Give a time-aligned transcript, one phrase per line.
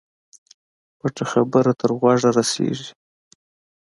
[0.97, 2.89] پټه خبره تر غوږه رسېږي.